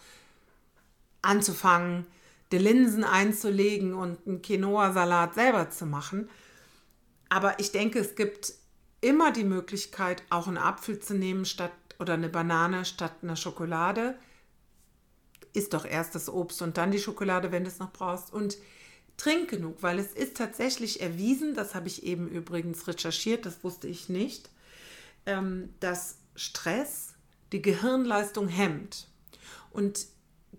[1.22, 2.07] anzufangen,
[2.51, 6.29] die Linsen einzulegen und einen Quinoa-Salat selber zu machen.
[7.29, 8.55] Aber ich denke, es gibt
[9.01, 14.18] immer die Möglichkeit, auch einen Apfel zu nehmen statt oder eine Banane statt einer Schokolade.
[15.53, 18.33] Isst doch erst das Obst und dann die Schokolade, wenn du es noch brauchst.
[18.33, 18.57] Und
[19.19, 23.89] trink genug, weil es ist tatsächlich erwiesen, das habe ich eben übrigens recherchiert, das wusste
[23.89, 24.49] ich nicht,
[25.27, 27.15] ähm, dass Stress
[27.53, 29.09] die Gehirnleistung hemmt.
[29.71, 30.07] Und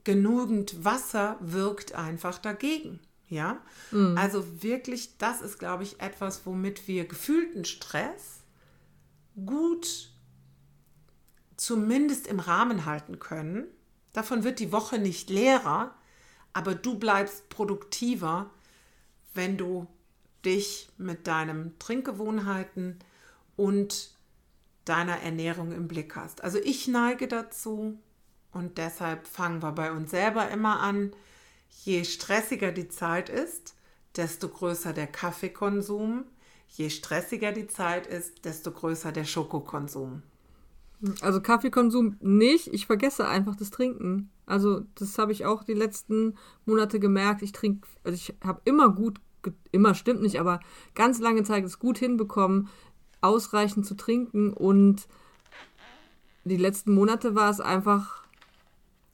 [0.04, 3.00] genügend Wasser wirkt einfach dagegen.
[3.28, 4.18] Ja, mhm.
[4.18, 8.40] also wirklich, das ist, glaube ich, etwas, womit wir gefühlten Stress
[9.46, 10.10] gut
[11.56, 13.68] zumindest im Rahmen halten können.
[14.14, 15.94] Davon wird die Woche nicht leerer,
[16.54, 18.50] aber du bleibst produktiver,
[19.34, 19.88] wenn du
[20.46, 22.98] dich mit deinen Trinkgewohnheiten
[23.56, 24.12] und
[24.86, 26.44] deiner Ernährung im Blick hast.
[26.44, 28.00] Also ich neige dazu,
[28.52, 31.12] und deshalb fangen wir bei uns selber immer an.
[31.84, 33.76] Je stressiger die Zeit ist,
[34.16, 36.26] desto größer der Kaffeekonsum.
[36.68, 40.24] Je stressiger die Zeit ist, desto größer der Schokokonsum.
[41.22, 44.30] Also Kaffeekonsum nicht, ich vergesse einfach das Trinken.
[44.50, 46.36] Also das habe ich auch die letzten
[46.66, 47.42] Monate gemerkt.
[47.42, 49.20] Ich trinke, also ich habe immer gut,
[49.72, 50.60] immer stimmt nicht, aber
[50.96, 52.70] ganz lange Zeit es gut hinbekommen,
[53.22, 55.08] ausreichend zu trinken und
[56.46, 58.20] die letzten Monate war es einfach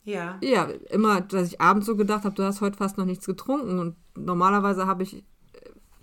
[0.06, 0.38] ja.
[0.41, 3.80] Ja, immer, dass ich abends so gedacht habe, du hast heute fast noch nichts getrunken.
[3.80, 5.24] Und normalerweise habe ich äh,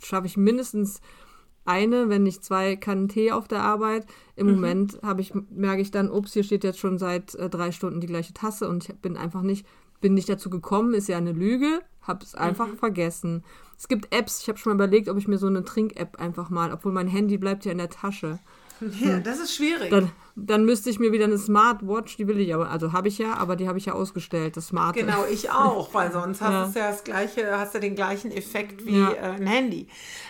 [0.02, 1.00] schaffe ich mindestens
[1.64, 4.06] eine, wenn nicht zwei Kannen Tee auf der Arbeit.
[4.36, 4.54] Im mhm.
[4.54, 8.00] Moment habe ich, merke ich dann, ups, hier steht jetzt schon seit äh, drei Stunden
[8.00, 9.66] die gleiche Tasse und ich bin einfach nicht,
[10.00, 12.78] bin nicht dazu gekommen, ist ja eine Lüge, habe es einfach mhm.
[12.78, 13.44] vergessen.
[13.78, 16.50] Es gibt Apps, ich habe schon mal überlegt, ob ich mir so eine Trink-App einfach
[16.50, 18.38] mal, obwohl mein Handy bleibt ja in der Tasche.
[19.00, 19.90] Ja, das ist schwierig.
[19.90, 23.18] Dann, dann müsste ich mir wieder eine Smartwatch, die will ich aber, also habe ich
[23.18, 24.96] ja, aber die habe ich ja ausgestellt, das Smart.
[24.96, 26.86] Genau, ich auch, weil sonst hast du ja.
[26.86, 29.12] ja das gleiche, hast du den gleichen Effekt wie ja.
[29.12, 29.88] äh, ein Handy.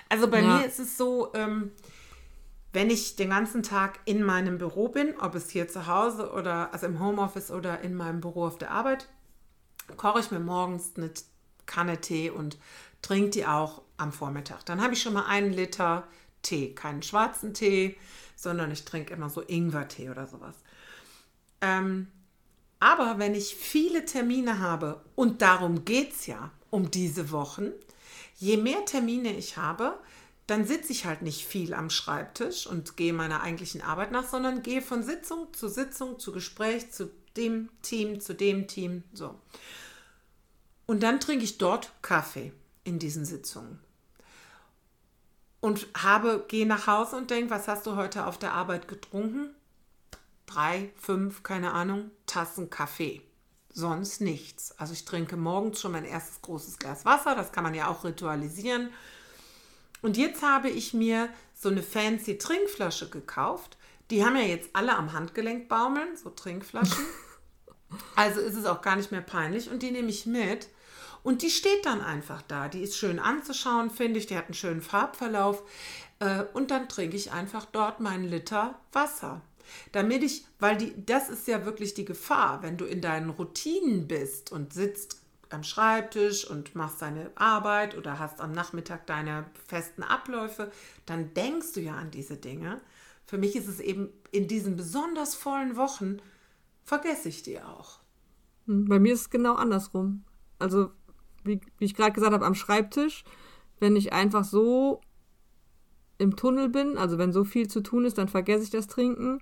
[0.08, 0.58] Also bei ja.
[0.58, 1.70] mir ist es so, ähm,
[2.72, 6.72] wenn ich den ganzen Tag in meinem Büro bin, ob es hier zu Hause oder
[6.72, 9.08] also im Homeoffice oder in meinem Büro auf der Arbeit,
[9.96, 11.10] koche ich mir morgens eine
[11.66, 12.58] Kanne Tee und
[13.02, 14.64] trinke die auch am Vormittag.
[14.64, 16.04] Dann habe ich schon mal einen Liter
[16.42, 17.96] Tee, keinen schwarzen Tee,
[18.42, 20.57] sondern ich trinke immer so Ingwertee oder sowas.
[21.61, 22.09] Ähm,
[22.81, 27.70] aber wenn ich viele Termine habe, und darum geht es ja um diese Wochen,
[28.37, 29.96] je mehr Termine ich habe,
[30.48, 34.62] dann sitze ich halt nicht viel am Schreibtisch und gehe meiner eigentlichen Arbeit nach, sondern
[34.62, 39.38] gehe von Sitzung zu Sitzung, zu Gespräch, zu dem Team, zu dem Team, so.
[40.87, 42.52] Und dann trinke ich dort Kaffee
[42.83, 43.78] in diesen Sitzungen
[45.62, 49.55] und habe, gehe nach Hause und denke, was hast du heute auf der Arbeit getrunken?
[50.44, 53.22] Drei, fünf, keine Ahnung, Tassen Kaffee.
[53.72, 54.77] Sonst nichts.
[54.79, 58.05] Also ich trinke morgens schon mein erstes großes Glas Wasser, das kann man ja auch
[58.05, 58.90] ritualisieren.
[60.03, 63.79] Und jetzt habe ich mir so eine fancy Trinkflasche gekauft.
[64.11, 67.05] Die haben ja jetzt alle am Handgelenk baumeln, so Trinkflaschen.
[68.16, 70.66] Also ist es auch gar nicht mehr peinlich und die nehme ich mit
[71.22, 72.68] und die steht dann einfach da.
[72.68, 74.26] Die ist schön anzuschauen, finde ich.
[74.26, 75.62] Die hat einen schönen Farbverlauf.
[76.18, 79.40] Äh, und dann trinke ich einfach dort meinen Liter Wasser.
[79.92, 84.08] Damit ich, weil die, das ist ja wirklich die Gefahr, wenn du in deinen Routinen
[84.08, 85.18] bist und sitzt
[85.50, 90.72] am Schreibtisch und machst deine Arbeit oder hast am Nachmittag deine festen Abläufe,
[91.06, 92.80] dann denkst du ja an diese Dinge.
[93.26, 96.18] Für mich ist es eben in diesen besonders vollen Wochen,
[96.85, 98.00] vergesse ich die auch.
[98.66, 100.24] Bei mir ist es genau andersrum.
[100.58, 100.90] Also
[101.44, 103.24] wie, wie ich gerade gesagt habe, am Schreibtisch,
[103.81, 105.00] wenn ich einfach so
[106.18, 109.40] im Tunnel bin, also wenn so viel zu tun ist, dann vergesse ich das Trinken.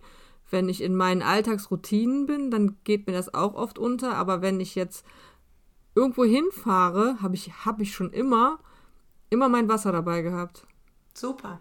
[0.51, 4.17] Wenn ich in meinen Alltagsroutinen bin, dann geht mir das auch oft unter.
[4.17, 5.05] Aber wenn ich jetzt
[5.95, 8.59] irgendwo hinfahre, habe ich, hab ich schon immer,
[9.29, 10.67] immer mein Wasser dabei gehabt.
[11.15, 11.61] Super.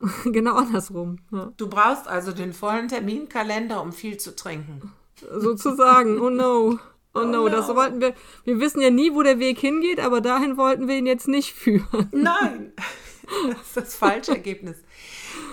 [0.24, 1.18] genau andersrum.
[1.30, 1.52] Ja.
[1.56, 4.92] Du brauchst also den vollen Terminkalender, um viel zu trinken.
[5.38, 6.78] Sozusagen, oh no.
[7.16, 8.14] Oh, oh no, no, das wollten wir.
[8.44, 11.54] Wir wissen ja nie, wo der Weg hingeht, aber dahin wollten wir ihn jetzt nicht
[11.54, 12.08] führen.
[12.12, 12.72] Nein,
[13.48, 14.76] das ist das falsche Ergebnis.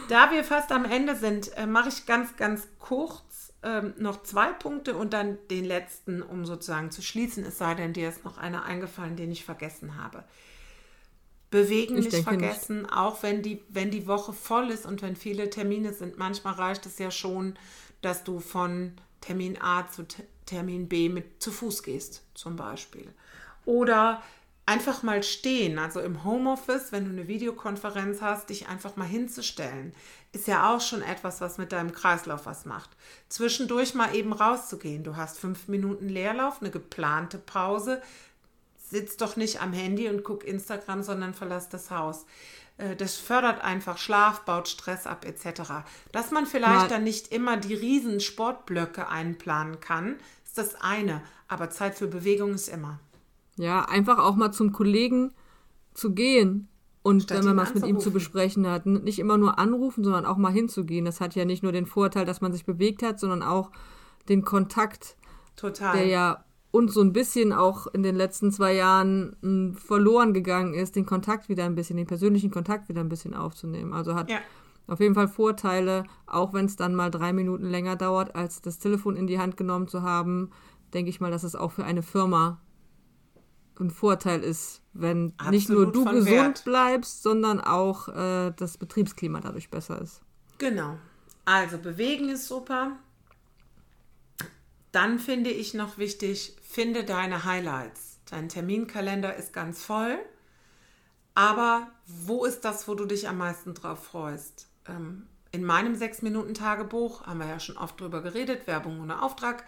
[0.09, 4.51] Da wir fast am Ende sind, äh, mache ich ganz, ganz kurz ähm, noch zwei
[4.51, 8.37] Punkte und dann den letzten, um sozusagen zu schließen, es sei denn, dir ist noch
[8.37, 10.23] einer eingefallen, den ich vergessen habe.
[11.49, 12.93] Bewegen ich nicht vergessen, nicht.
[12.93, 16.17] auch wenn die, wenn die Woche voll ist und wenn viele Termine sind.
[16.17, 17.57] Manchmal reicht es ja schon,
[18.01, 20.05] dass du von Termin A zu
[20.45, 23.13] Termin B mit zu Fuß gehst, zum Beispiel.
[23.65, 24.21] Oder
[24.65, 29.93] einfach mal stehen, also im Homeoffice, wenn du eine Videokonferenz hast, dich einfach mal hinzustellen,
[30.31, 32.89] ist ja auch schon etwas, was mit deinem Kreislauf was macht.
[33.29, 35.03] Zwischendurch mal eben rauszugehen.
[35.03, 38.01] Du hast fünf Minuten Leerlauf, eine geplante Pause.
[38.89, 42.25] Sitz doch nicht am Handy und guck Instagram, sondern verlass das Haus.
[42.77, 45.85] Äh, das fördert einfach Schlaf, baut Stress ab etc.
[46.11, 46.87] Dass man vielleicht Mal.
[46.87, 51.21] dann nicht immer die riesen Sportblöcke einplanen kann, ist das eine.
[51.47, 52.99] Aber Zeit für Bewegung ist immer.
[53.57, 55.31] Ja, einfach auch mal zum Kollegen
[55.93, 56.67] zu gehen
[57.03, 60.25] und Statt wenn man was mit ihm zu besprechen hat, nicht immer nur anrufen, sondern
[60.25, 61.05] auch mal hinzugehen.
[61.05, 63.71] Das hat ja nicht nur den Vorteil, dass man sich bewegt hat, sondern auch
[64.29, 65.17] den Kontakt,
[65.57, 65.97] Total.
[65.97, 70.33] der ja und so ein bisschen auch in den letzten zwei Jahren m, hm, verloren
[70.33, 73.93] gegangen ist, den Kontakt wieder ein bisschen, den persönlichen Kontakt wieder ein bisschen aufzunehmen.
[73.93, 74.39] Also hat ja.
[74.87, 78.79] auf jeden Fall Vorteile, auch wenn es dann mal drei Minuten länger dauert, als das
[78.79, 80.49] Telefon in die Hand genommen zu haben,
[80.95, 82.59] denke ich mal, dass es auch für eine Firma
[83.79, 86.63] ein Vorteil ist, wenn Absolut nicht nur du gesund Wert.
[86.65, 90.23] bleibst, sondern auch äh, das Betriebsklima dadurch besser ist.
[90.57, 90.97] Genau.
[91.45, 92.93] Also bewegen ist super.
[94.93, 98.19] Dann finde ich noch wichtig, finde deine Highlights.
[98.29, 100.19] Dein Terminkalender ist ganz voll,
[101.33, 104.67] aber wo ist das, wo du dich am meisten drauf freust?
[104.87, 109.65] Ähm, in meinem 6-Minuten-Tagebuch, haben wir ja schon oft drüber geredet, Werbung ohne Auftrag,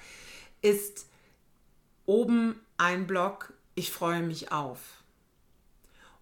[0.61, 1.07] ist
[2.05, 4.79] oben ein Block, ich freue mich auf.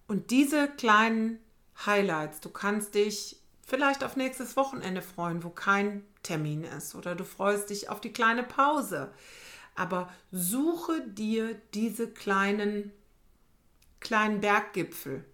[0.06, 1.40] Und diese kleinen
[1.84, 3.36] Highlights, du kannst dich
[3.66, 8.12] vielleicht auf nächstes Wochenende freuen, wo kein Termin ist oder du freust dich auf die
[8.12, 9.12] kleine Pause.
[9.76, 12.90] Aber suche dir diese kleinen,
[14.00, 15.24] kleinen Berggipfel.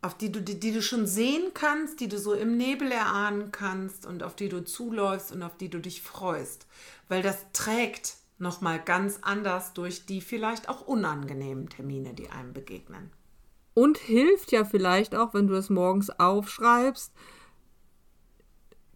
[0.00, 3.50] auf die du, die, die du schon sehen kannst, die du so im Nebel erahnen
[3.50, 6.66] kannst und auf die du zuläufst und auf die du dich freust.
[7.08, 13.10] Weil das trägt nochmal ganz anders durch die vielleicht auch unangenehmen Termine, die einem begegnen.
[13.74, 17.12] Und hilft ja vielleicht auch, wenn du es morgens aufschreibst,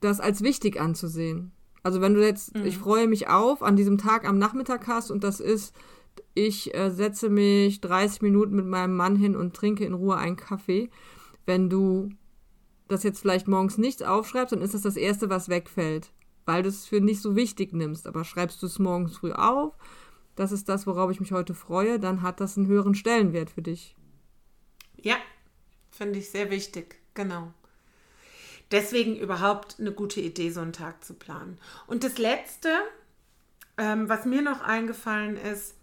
[0.04, 1.52] das als wichtig anzusehen.
[1.82, 2.64] Also wenn du jetzt, mhm.
[2.64, 5.74] ich freue mich auf, an diesem Tag am Nachmittag hast und das ist,
[6.34, 10.36] ich äh, setze mich 30 Minuten mit meinem Mann hin und trinke in Ruhe einen
[10.36, 10.90] Kaffee.
[11.46, 12.10] Wenn du
[12.88, 16.12] das jetzt vielleicht morgens nichts aufschreibst, dann ist das das Erste, was wegfällt,
[16.44, 18.06] weil du es für nicht so wichtig nimmst.
[18.06, 19.74] Aber schreibst du es morgens früh auf,
[20.36, 23.62] das ist das, worauf ich mich heute freue, dann hat das einen höheren Stellenwert für
[23.62, 23.96] dich.
[24.96, 25.16] Ja,
[25.90, 27.52] finde ich sehr wichtig, genau.
[28.72, 31.58] Deswegen überhaupt eine gute Idee, so einen Tag zu planen.
[31.86, 32.70] Und das Letzte,
[33.76, 35.74] ähm, was mir noch eingefallen ist,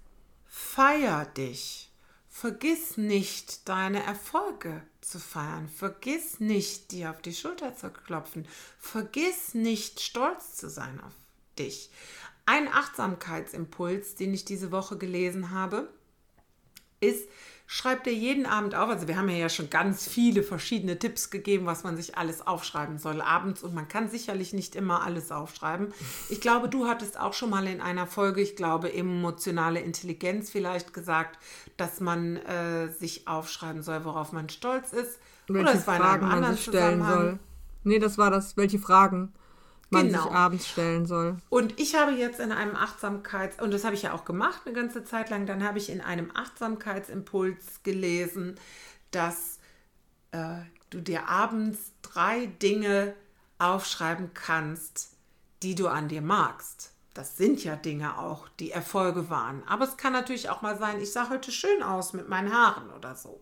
[0.47, 1.91] feier dich.
[2.29, 5.69] Vergiss nicht, deine Erfolge zu feiern.
[5.69, 8.47] Vergiss nicht, dir auf die Schulter zu klopfen.
[8.79, 11.13] Vergiss nicht, stolz zu sein auf
[11.57, 11.89] dich.
[12.45, 15.89] Ein Achtsamkeitsimpuls, den ich diese Woche gelesen habe,
[16.99, 17.27] ist,
[17.71, 18.89] schreib dir jeden Abend auf.
[18.89, 22.97] Also wir haben ja schon ganz viele verschiedene Tipps gegeben, was man sich alles aufschreiben
[22.97, 23.61] soll abends.
[23.61, 25.93] Und man kann sicherlich nicht immer alles aufschreiben.
[26.29, 30.95] Ich glaube, du hattest auch schon mal in einer Folge, ich glaube, emotionale Intelligenz vielleicht
[30.95, 31.37] gesagt,
[31.77, 35.19] dass man äh, sich aufschreiben soll, worauf man stolz ist.
[35.47, 37.39] Welche Oder es war in einem anderen man sich stellen soll.
[37.83, 39.31] Nee, das war das, welche Fragen
[39.89, 40.23] man genau.
[40.23, 41.37] sich abends stellen soll.
[41.49, 44.73] Und ich habe jetzt in einem Achtsamkeits- und das habe ich ja auch gemacht eine
[44.73, 48.55] ganze Zeit lang, dann habe ich in einem Achtsamkeitsimpuls gelesen,
[49.11, 49.59] dass
[50.31, 50.57] äh,
[50.89, 53.15] du dir abends drei Dinge
[53.57, 55.15] aufschreiben kannst,
[55.63, 56.93] die du an dir magst.
[57.13, 59.63] Das sind ja Dinge auch, die Erfolge waren.
[59.67, 62.91] Aber es kann natürlich auch mal sein, ich sah heute schön aus mit meinen Haaren
[62.91, 63.41] oder so.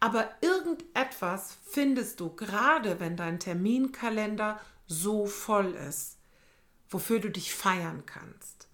[0.00, 6.18] Aber irgendetwas findest du, gerade wenn dein Terminkalender so voll ist,
[6.88, 8.68] wofür du dich feiern kannst.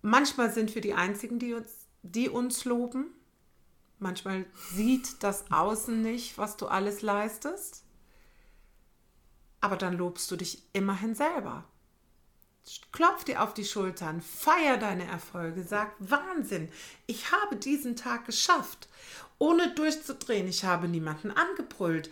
[0.00, 3.06] Manchmal sind wir die Einzigen, die uns, die uns loben.
[3.98, 7.82] Manchmal sieht das Außen nicht, was du alles leistest.
[9.60, 11.64] Aber dann lobst du dich immerhin selber.
[12.92, 16.68] Klopf dir auf die Schultern, feier deine Erfolge, sag Wahnsinn,
[17.06, 18.88] ich habe diesen Tag geschafft,
[19.38, 20.46] ohne durchzudrehen.
[20.46, 22.10] Ich habe niemanden angebrüllt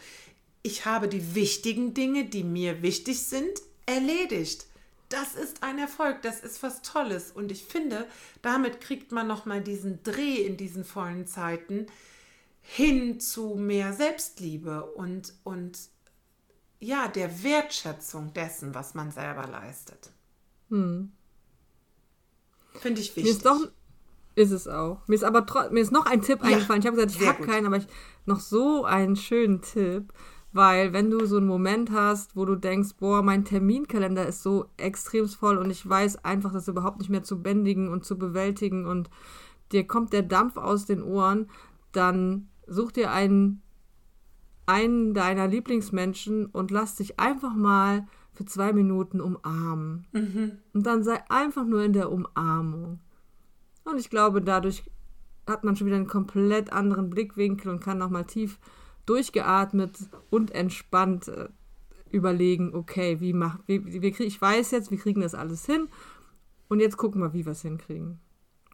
[0.66, 4.66] ich habe die wichtigen Dinge, die mir wichtig sind, erledigt.
[5.08, 8.08] Das ist ein Erfolg, das ist was Tolles und ich finde,
[8.42, 11.86] damit kriegt man noch mal diesen Dreh in diesen vollen Zeiten
[12.60, 15.78] hin zu mehr Selbstliebe und und
[16.80, 20.10] ja, der Wertschätzung dessen, was man selber leistet.
[20.70, 21.12] Hm.
[22.74, 23.24] Finde ich wichtig.
[23.24, 23.70] Mir ist, doch,
[24.34, 25.06] ist es auch.
[25.06, 26.80] Mir ist aber mir ist noch ein Tipp ja, eingefallen.
[26.82, 27.86] Ich habe gesagt, ich habe keinen, aber ich
[28.24, 30.12] noch so einen schönen Tipp.
[30.56, 34.70] Weil wenn du so einen Moment hast, wo du denkst, boah, mein Terminkalender ist so
[34.78, 38.86] extrem voll und ich weiß einfach, das überhaupt nicht mehr zu bändigen und zu bewältigen
[38.86, 39.10] und
[39.70, 41.50] dir kommt der Dampf aus den Ohren,
[41.92, 43.60] dann such dir einen,
[44.64, 50.06] einen deiner Lieblingsmenschen und lass dich einfach mal für zwei Minuten umarmen.
[50.12, 50.52] Mhm.
[50.72, 53.00] Und dann sei einfach nur in der Umarmung.
[53.84, 54.90] Und ich glaube, dadurch
[55.46, 58.58] hat man schon wieder einen komplett anderen Blickwinkel und kann nochmal tief
[59.06, 59.96] durchgeatmet
[60.30, 61.48] und entspannt äh,
[62.10, 65.88] überlegen, okay, wie machen wie, wie, ich weiß jetzt, wir kriegen das alles hin
[66.68, 68.20] und jetzt gucken wir, wie wir es hinkriegen.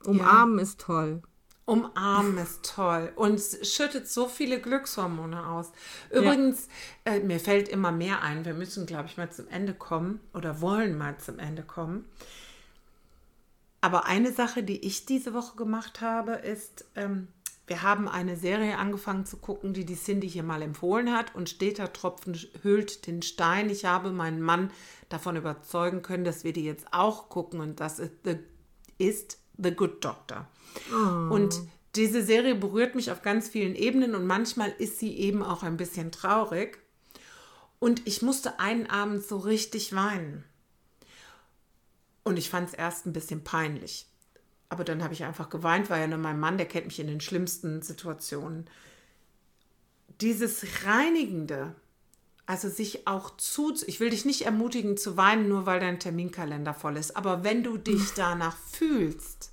[0.04, 0.62] Umarmen ja.
[0.62, 1.22] ist toll.
[1.64, 5.70] Umarmen ist toll und es schüttet so viele Glückshormone aus.
[6.10, 6.68] Übrigens,
[7.06, 7.14] ja.
[7.14, 8.44] äh, mir fällt immer mehr ein.
[8.44, 12.04] Wir müssen, glaube ich, mal zum Ende kommen oder wollen mal zum Ende kommen.
[13.80, 17.28] Aber eine Sache, die ich diese Woche gemacht habe, ist, ähm,
[17.72, 21.48] wir haben eine Serie angefangen zu gucken, die die Cindy hier mal empfohlen hat und
[21.48, 23.70] steter Tropfen hüllt den Stein.
[23.70, 24.70] Ich habe meinen Mann
[25.08, 28.36] davon überzeugen können, dass wir die jetzt auch gucken und das ist The,
[28.98, 30.46] ist The Good Doctor.
[30.92, 31.32] Oh.
[31.32, 31.62] Und
[31.94, 35.78] diese Serie berührt mich auf ganz vielen Ebenen und manchmal ist sie eben auch ein
[35.78, 36.78] bisschen traurig.
[37.78, 40.44] Und ich musste einen Abend so richtig weinen.
[42.22, 44.11] Und ich fand es erst ein bisschen peinlich.
[44.72, 47.06] Aber dann habe ich einfach geweint, weil ja nur mein Mann, der kennt mich in
[47.06, 48.70] den schlimmsten Situationen.
[50.22, 51.74] Dieses Reinigende,
[52.46, 56.72] also sich auch zu, ich will dich nicht ermutigen zu weinen, nur weil dein Terminkalender
[56.72, 59.52] voll ist, aber wenn du dich danach fühlst,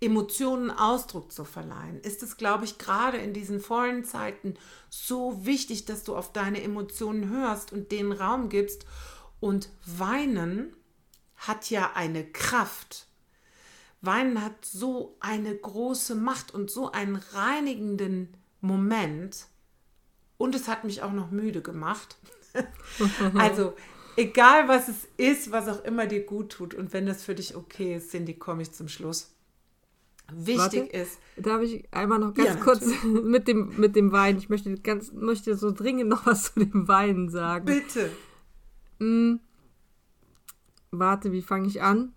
[0.00, 4.54] Emotionen Ausdruck zu verleihen, ist es, glaube ich, gerade in diesen vollen Zeiten
[4.88, 8.86] so wichtig, dass du auf deine Emotionen hörst und denen Raum gibst.
[9.40, 10.76] Und weinen
[11.34, 13.09] hat ja eine Kraft.
[14.02, 18.28] Weinen hat so eine große Macht und so einen reinigenden
[18.60, 19.46] Moment.
[20.38, 22.16] und es hat mich auch noch müde gemacht.
[23.34, 23.74] also,
[24.16, 27.56] egal was es ist, was auch immer dir gut tut und wenn das für dich
[27.56, 29.34] okay ist, Cindy, komme ich zum Schluss.
[30.32, 34.38] Wichtig Warte, ist, Darf ich einmal noch ganz Ja, kurz mit dem, mit dem Wein?
[34.38, 37.66] Ich möchte ganz, möchte so dringend noch was zu dem Wein sagen.
[37.66, 38.10] bitte,
[40.92, 42.12] Warte, wie fange ich an?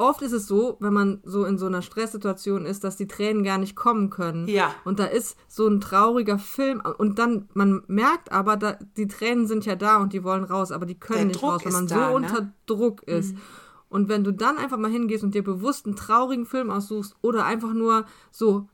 [0.00, 3.44] Oft ist es so, wenn man so in so einer Stresssituation ist, dass die Tränen
[3.44, 4.48] gar nicht kommen können.
[4.48, 4.74] Ja.
[4.84, 9.46] Und da ist so ein trauriger Film und dann, man merkt aber, da, die Tränen
[9.46, 11.72] sind ja da und die wollen raus, aber die können Der nicht Druck raus, weil
[11.72, 12.26] man da, so ne?
[12.26, 13.34] unter Druck ist.
[13.90, 17.44] Und wenn du dann einfach mal hingehst und dir bewusst einen traurigen Film aussuchst oder
[17.44, 18.70] einfach nur so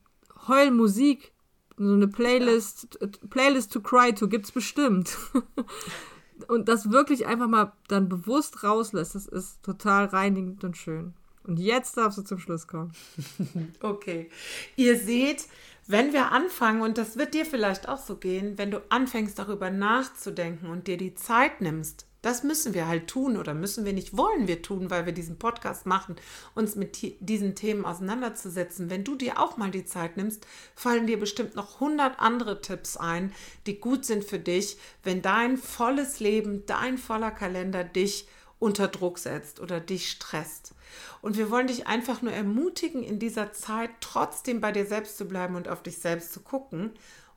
[0.47, 1.33] Heulmusik,
[1.75, 2.97] so eine Playlist,
[3.29, 5.17] Playlist to cry to gibt's bestimmt.
[6.47, 11.13] und das wirklich einfach mal dann bewusst rauslässt, das ist total reinigend und schön.
[11.43, 12.91] Und jetzt darfst du zum Schluss kommen.
[13.81, 14.29] Okay.
[14.75, 15.45] Ihr seht,
[15.87, 19.69] wenn wir anfangen, und das wird dir vielleicht auch so gehen, wenn du anfängst darüber
[19.69, 24.17] nachzudenken und dir die Zeit nimmst, das müssen wir halt tun oder müssen wir nicht,
[24.17, 26.15] wollen wir tun, weil wir diesen Podcast machen,
[26.55, 28.89] uns mit diesen Themen auseinanderzusetzen.
[28.89, 30.45] Wenn du dir auch mal die Zeit nimmst,
[30.75, 33.33] fallen dir bestimmt noch 100 andere Tipps ein,
[33.65, 38.27] die gut sind für dich, wenn dein volles Leben, dein voller Kalender dich
[38.59, 40.73] unter Druck setzt oder dich stresst.
[41.21, 45.25] Und wir wollen dich einfach nur ermutigen, in dieser Zeit trotzdem bei dir selbst zu
[45.25, 46.91] bleiben und auf dich selbst zu gucken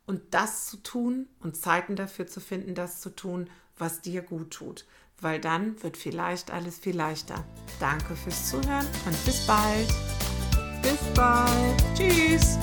[0.06, 3.50] und das zu tun und Zeiten dafür zu finden, das zu tun,
[3.80, 4.86] was dir gut tut.
[5.20, 7.44] Weil dann wird vielleicht alles viel leichter.
[7.78, 9.88] Danke fürs Zuhören und bis bald.
[10.82, 11.84] Bis bald.
[11.94, 12.56] Tschüss.